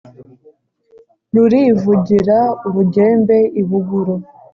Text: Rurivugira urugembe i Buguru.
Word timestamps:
Rurivugira 1.33 2.39
urugembe 2.67 3.37
i 3.61 3.63
Buguru. 3.69 4.15